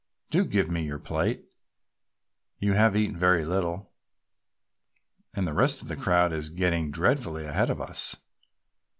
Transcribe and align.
Do 0.31 0.45
give 0.45 0.67
me 0.67 0.81
your 0.83 0.97
plate, 0.97 1.45
you 2.57 2.73
have 2.73 2.95
eaten 2.95 3.15
very 3.15 3.45
little 3.45 3.93
and 5.35 5.45
the 5.45 5.53
rest 5.53 5.83
of 5.83 5.89
the 5.89 5.95
crowd 5.95 6.33
is 6.33 6.49
getting 6.49 6.89
dreadfully 6.89 7.45
ahead 7.45 7.69
of 7.69 7.79
us." 7.79 8.15